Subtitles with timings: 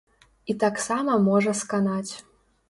[0.53, 2.13] І таксама можа сканаць.